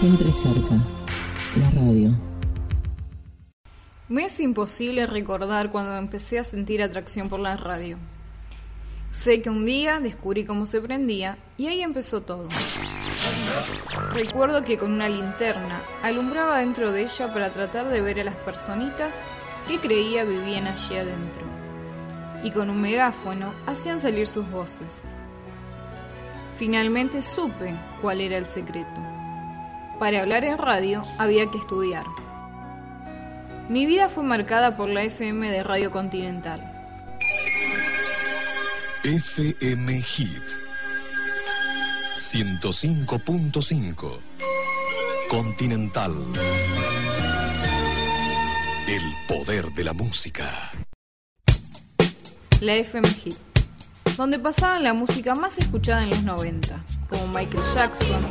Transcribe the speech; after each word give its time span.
siempre 0.00 0.30
cerca, 0.30 0.74
la 1.58 1.70
radio. 1.70 2.10
Me 4.08 4.26
es 4.26 4.38
imposible 4.40 5.06
recordar 5.06 5.70
cuando 5.70 5.96
empecé 5.96 6.38
a 6.38 6.44
sentir 6.44 6.82
atracción 6.82 7.30
por 7.30 7.40
la 7.40 7.56
radio. 7.56 7.96
Sé 9.08 9.40
que 9.40 9.48
un 9.48 9.64
día 9.64 10.00
descubrí 10.00 10.44
cómo 10.44 10.66
se 10.66 10.82
prendía 10.82 11.38
y 11.56 11.68
ahí 11.68 11.80
empezó 11.80 12.20
todo. 12.20 12.48
Recuerdo 14.12 14.64
que 14.64 14.76
con 14.76 14.92
una 14.92 15.08
linterna 15.08 15.82
alumbraba 16.02 16.58
dentro 16.58 16.92
de 16.92 17.04
ella 17.04 17.32
para 17.32 17.54
tratar 17.54 17.88
de 17.88 18.02
ver 18.02 18.20
a 18.20 18.24
las 18.24 18.36
personitas 18.36 19.18
que 19.66 19.78
creía 19.78 20.24
vivían 20.24 20.66
allí 20.66 20.96
adentro. 20.96 21.46
Y 22.42 22.50
con 22.50 22.68
un 22.68 22.82
megáfono 22.82 23.54
hacían 23.66 23.98
salir 23.98 24.26
sus 24.26 24.48
voces. 24.50 25.04
Finalmente 26.58 27.22
supe 27.22 27.74
cuál 28.02 28.20
era 28.20 28.36
el 28.36 28.46
secreto. 28.46 29.16
Para 29.98 30.20
hablar 30.20 30.44
en 30.44 30.58
radio 30.58 31.02
había 31.18 31.50
que 31.50 31.58
estudiar. 31.58 32.04
Mi 33.70 33.86
vida 33.86 34.10
fue 34.10 34.24
marcada 34.24 34.76
por 34.76 34.90
la 34.90 35.02
FM 35.02 35.50
de 35.50 35.62
Radio 35.62 35.90
Continental. 35.90 36.72
FM 39.02 40.02
Hit. 40.02 40.42
105.5 42.14 44.18
Continental. 45.30 46.12
El 48.88 49.02
poder 49.26 49.72
de 49.72 49.84
la 49.84 49.94
música. 49.94 50.70
La 52.60 52.74
FM 52.74 53.08
Hit, 53.08 53.38
donde 54.16 54.38
pasaban 54.38 54.84
la 54.84 54.92
música 54.92 55.34
más 55.34 55.56
escuchada 55.58 56.04
en 56.04 56.10
los 56.10 56.22
90, 56.22 56.78
como 57.08 57.26
Michael 57.28 57.62
Jackson, 57.74 58.22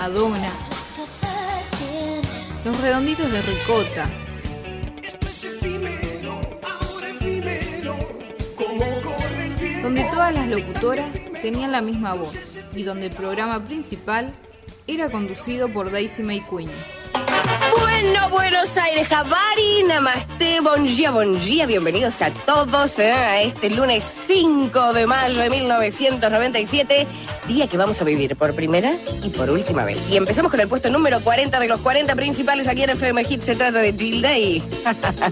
Madonna, 0.00 0.50
Los 2.64 2.80
Redonditos 2.80 3.30
de 3.30 3.42
Ricota, 3.42 4.08
donde 9.82 10.04
todas 10.04 10.32
las 10.32 10.48
locutoras 10.48 11.04
tenían 11.42 11.72
la 11.72 11.82
misma 11.82 12.14
voz 12.14 12.34
y 12.74 12.82
donde 12.82 13.08
el 13.08 13.12
programa 13.12 13.62
principal 13.62 14.32
era 14.86 15.10
conducido 15.10 15.68
por 15.68 15.90
Daisy 15.90 16.22
May 16.22 16.40
Queen. 16.48 16.70
Bueno, 17.78 18.30
Buenos 18.30 18.74
Aires, 18.78 19.06
Javari, 19.06 19.82
Namaste, 19.86 20.39
bon 20.62 20.86
día, 20.86 21.10
bon 21.10 21.40
día. 21.40 21.64
Bienvenidos 21.64 22.20
a 22.20 22.30
todos 22.32 22.98
eh, 22.98 23.10
a 23.12 23.42
este 23.42 23.70
lunes 23.70 24.04
5 24.04 24.92
de 24.92 25.06
mayo 25.06 25.40
de 25.40 25.48
1997, 25.48 27.06
día 27.48 27.66
que 27.66 27.78
vamos 27.78 28.00
a 28.02 28.04
vivir 28.04 28.36
por 28.36 28.54
primera 28.54 28.94
y 29.22 29.30
por 29.30 29.48
última 29.48 29.84
vez. 29.84 30.10
Y 30.10 30.16
empezamos 30.16 30.50
con 30.50 30.60
el 30.60 30.68
puesto 30.68 30.90
número 30.90 31.20
40 31.20 31.58
de 31.58 31.68
los 31.68 31.80
40 31.80 32.14
principales 32.14 32.68
aquí 32.68 32.82
en 32.82 32.90
FM 32.90 33.24
Hit. 33.24 33.40
Se 33.40 33.56
trata 33.56 33.78
de 33.78 33.94
Jill 33.94 34.20
Day. 34.20 34.62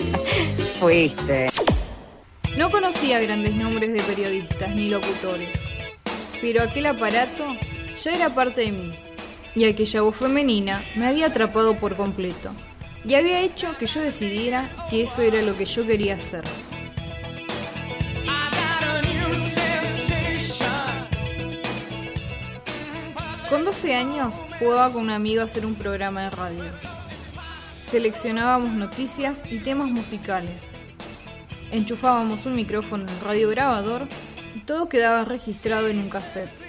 Fuiste. 0.80 1.48
No 2.56 2.70
conocía 2.70 3.20
grandes 3.20 3.54
nombres 3.54 3.92
de 3.92 4.02
periodistas 4.02 4.74
ni 4.74 4.88
locutores, 4.88 5.60
pero 6.40 6.62
aquel 6.62 6.86
aparato 6.86 7.44
ya 8.02 8.12
era 8.12 8.30
parte 8.30 8.62
de 8.62 8.72
mí, 8.72 8.92
y 9.54 9.66
aquella 9.66 10.00
voz 10.00 10.16
femenina 10.16 10.82
me 10.96 11.06
había 11.06 11.26
atrapado 11.26 11.74
por 11.74 11.96
completo, 11.96 12.50
y 13.08 13.14
había 13.14 13.40
hecho 13.40 13.76
que 13.78 13.86
yo 13.86 14.00
decidiera 14.02 14.70
que 14.90 15.02
eso 15.02 15.22
era 15.22 15.40
lo 15.42 15.56
que 15.56 15.64
yo 15.64 15.86
quería 15.86 16.16
hacer. 16.16 16.44
Con 23.48 23.64
12 23.64 23.94
años 23.94 24.34
jugaba 24.58 24.92
con 24.92 25.04
un 25.04 25.10
amigo 25.10 25.40
a 25.40 25.46
hacer 25.46 25.64
un 25.64 25.74
programa 25.74 26.24
de 26.24 26.30
radio. 26.30 26.64
Seleccionábamos 27.82 28.72
noticias 28.72 29.42
y 29.50 29.60
temas 29.60 29.88
musicales 29.88 30.68
Enchufábamos 31.70 32.46
un 32.46 32.54
micrófono 32.54 33.04
en 33.04 33.10
el 33.10 33.20
radiograbador 33.20 34.08
y 34.54 34.60
todo 34.60 34.88
quedaba 34.88 35.24
registrado 35.24 35.88
en 35.88 35.98
un 35.98 36.08
cassette. 36.08 36.67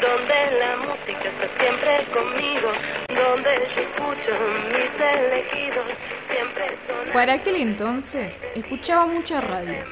Donde 0.00 0.58
la 0.58 0.76
música 0.78 1.28
está 1.28 1.58
siempre 1.58 2.06
conmigo, 2.12 2.72
donde 3.08 3.50
yo 3.74 3.82
escucho 3.82 4.32
mis 4.68 4.90
elegidos, 5.00 5.86
siempre 6.32 6.76
son... 6.86 7.12
Para 7.12 7.34
aquel 7.34 7.56
entonces 7.56 8.42
escuchaba 8.54 9.06
mucha 9.06 9.40
radio. 9.40 9.84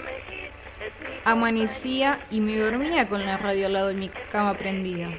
Amanecía 1.25 2.21
y 2.31 2.41
me 2.41 2.57
dormía 2.57 3.09
con 3.09 3.27
la 3.27 3.37
radio 3.37 3.67
al 3.67 3.75
lado 3.75 3.89
de 3.89 3.95
mi 3.95 4.09
cama 4.31 4.55
prendida. 4.55 5.11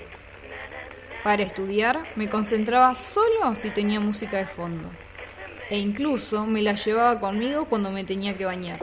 Para 1.23 1.44
estudiar 1.44 2.06
me 2.16 2.27
concentraba 2.27 2.95
solo 2.95 3.56
si 3.56 3.69
tenía 3.69 4.00
música 4.00 4.38
de 4.38 4.47
fondo 4.47 4.89
e 5.69 5.77
incluso 5.77 6.45
me 6.45 6.61
la 6.61 6.73
llevaba 6.73 7.19
conmigo 7.19 7.66
cuando 7.66 7.91
me 7.91 8.03
tenía 8.03 8.35
que 8.35 8.45
bañar. 8.45 8.79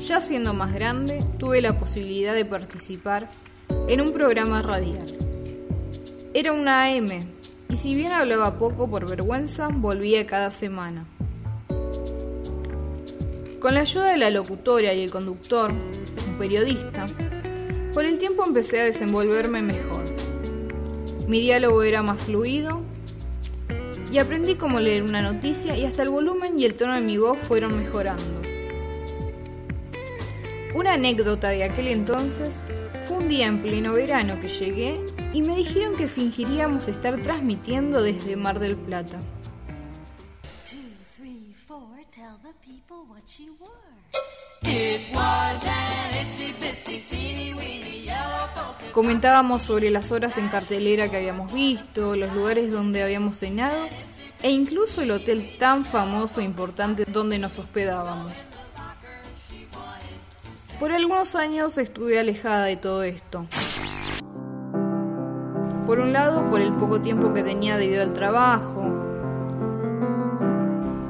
Ya 0.00 0.20
siendo 0.20 0.54
más 0.54 0.72
grande, 0.72 1.24
tuve 1.38 1.60
la 1.60 1.76
posibilidad 1.76 2.32
de 2.32 2.44
participar 2.44 3.28
en 3.88 4.00
un 4.00 4.12
programa 4.12 4.62
radial. 4.62 5.06
Era 6.32 6.52
una 6.52 6.84
AM, 6.84 7.08
y 7.68 7.76
si 7.76 7.96
bien 7.96 8.12
hablaba 8.12 8.60
poco 8.60 8.88
por 8.88 9.10
vergüenza, 9.10 9.68
volvía 9.68 10.24
cada 10.24 10.52
semana. 10.52 11.04
Con 13.58 13.74
la 13.74 13.80
ayuda 13.80 14.12
de 14.12 14.18
la 14.18 14.30
locutora 14.30 14.94
y 14.94 15.02
el 15.02 15.10
conductor, 15.10 15.72
un 15.72 16.38
periodista, 16.38 17.06
con 17.92 18.06
el 18.06 18.20
tiempo 18.20 18.44
empecé 18.46 18.80
a 18.80 18.84
desenvolverme 18.84 19.62
mejor. 19.62 20.04
Mi 21.26 21.40
diálogo 21.40 21.82
era 21.82 22.04
más 22.04 22.20
fluido 22.20 22.82
y 24.12 24.18
aprendí 24.18 24.54
cómo 24.54 24.78
leer 24.78 25.02
una 25.02 25.22
noticia 25.22 25.76
y 25.76 25.84
hasta 25.84 26.04
el 26.04 26.10
volumen 26.10 26.56
y 26.56 26.66
el 26.66 26.74
tono 26.74 26.94
de 26.94 27.00
mi 27.00 27.18
voz 27.18 27.36
fueron 27.36 27.76
mejorando. 27.76 28.37
Una 30.74 30.94
anécdota 30.94 31.48
de 31.48 31.64
aquel 31.64 31.88
entonces 31.88 32.60
fue 33.06 33.18
un 33.18 33.28
día 33.28 33.46
en 33.46 33.62
pleno 33.62 33.94
verano 33.94 34.38
que 34.38 34.48
llegué 34.48 35.00
y 35.32 35.42
me 35.42 35.56
dijeron 35.56 35.96
que 35.96 36.08
fingiríamos 36.08 36.88
estar 36.88 37.18
transmitiendo 37.22 38.02
desde 38.02 38.36
Mar 38.36 38.58
del 38.58 38.76
Plata. 38.76 39.18
Comentábamos 48.92 49.62
sobre 49.62 49.90
las 49.90 50.10
horas 50.10 50.36
en 50.38 50.48
cartelera 50.48 51.10
que 51.10 51.16
habíamos 51.16 51.52
visto, 51.52 52.14
los 52.14 52.34
lugares 52.34 52.70
donde 52.70 53.02
habíamos 53.02 53.38
cenado 53.38 53.88
e 54.42 54.50
incluso 54.50 55.00
el 55.00 55.12
hotel 55.12 55.56
tan 55.58 55.84
famoso 55.84 56.40
e 56.40 56.44
importante 56.44 57.04
donde 57.06 57.38
nos 57.38 57.58
hospedábamos. 57.58 58.32
Por 60.78 60.92
algunos 60.92 61.34
años 61.34 61.76
estuve 61.78 62.18
alejada 62.18 62.64
de 62.64 62.76
todo 62.76 63.02
esto. 63.02 63.46
Por 65.86 65.98
un 66.00 66.12
lado, 66.12 66.48
por 66.50 66.60
el 66.60 66.72
poco 66.74 67.00
tiempo 67.00 67.32
que 67.32 67.42
tenía 67.42 67.76
debido 67.76 68.02
al 68.02 68.12
trabajo. 68.12 68.84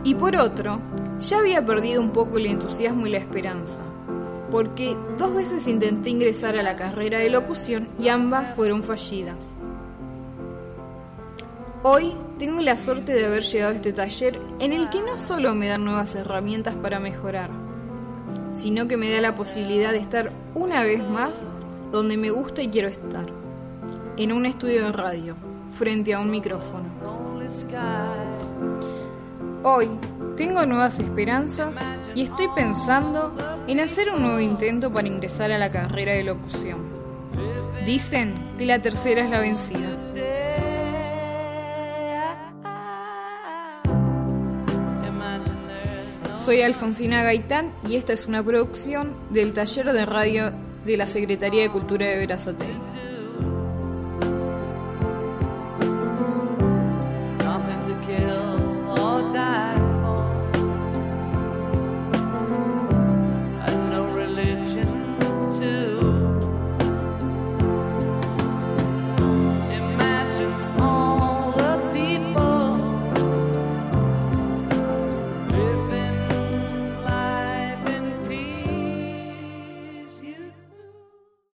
Y 0.05 0.15
por 0.15 0.37
otro, 0.37 0.81
ya 1.19 1.39
había 1.39 1.65
perdido 1.65 2.01
un 2.01 2.11
poco 2.11 2.39
el 2.39 2.47
entusiasmo 2.47 3.07
y 3.07 3.11
la 3.11 3.19
esperanza 3.19 3.83
porque 4.51 4.97
dos 5.17 5.35
veces 5.35 5.67
intenté 5.69 6.11
ingresar 6.11 6.57
a 6.57 6.63
la 6.63 6.77
carrera 6.77 7.19
de 7.19 7.31
locución 7.31 7.89
y 7.99 8.09
ambas 8.09 8.55
fueron 8.55 8.83
fallidas. 8.83 9.57
Hoy 11.83 12.15
tengo 12.39 12.61
la 12.61 12.79
suerte 12.79 13.13
de 13.13 13.27
haber 13.27 13.43
llegado 13.43 13.73
a 13.73 13.77
este 13.77 13.93
taller 13.93 14.41
en 14.59 14.73
el 14.73 14.91
que 14.91 15.01
no 15.01 15.19
solo 15.19 15.55
me 15.55 15.69
dan 15.69 15.85
nuevas 15.85 16.15
herramientas 16.15 16.75
para 16.77 16.99
mejorar, 16.99 17.51
sino 18.51 18.89
que 18.89 18.97
me 18.97 19.11
da 19.11 19.21
la 19.21 19.35
posibilidad 19.35 19.93
de 19.93 19.99
estar 19.99 20.33
una 20.55 20.83
vez 20.83 21.07
más 21.09 21.45
donde 21.93 22.17
me 22.17 22.31
gusta 22.31 22.63
y 22.63 22.69
quiero 22.69 22.89
estar, 22.89 23.27
en 24.17 24.33
un 24.33 24.47
estudio 24.47 24.85
de 24.85 24.93
radio, 24.93 25.37
frente 25.77 26.15
a 26.15 26.21
un 26.21 26.31
micrófono. 26.31 26.89
Hoy 29.63 29.91
tengo 30.37 30.65
nuevas 30.67 31.01
esperanzas 31.01 31.77
y 32.15 32.23
estoy 32.23 32.47
pensando 32.55 33.35
en 33.67 33.81
hacer 33.81 34.11
un 34.11 34.23
nuevo 34.23 34.41
intento 34.41 34.93
para 34.93 35.09
ingresar 35.09 35.51
a 35.51 35.59
la 35.59 35.71
carrera 35.71 36.13
de 36.13 36.25
locución. 36.25 36.79
Dicen 37.85 38.35
que 38.57 38.67
la 38.67 38.81
tercera 38.81 39.25
es 39.25 39.31
la 39.31 39.41
vencida. 39.41 39.98
Soy 46.45 46.63
Alfonsina 46.63 47.25
Gaitán 47.25 47.73
y 47.89 47.97
esta 47.97 48.13
es 48.13 48.27
una 48.27 48.45
producción 48.45 49.13
del 49.31 49.53
taller 49.53 49.93
de 49.93 50.07
radio 50.07 50.53
de 50.87 50.97
la 50.97 51.09
Secretaría 51.09 51.63
de 51.63 51.73
Cultura 51.73 52.07
de 52.07 52.17
Verazatei. 52.17 52.69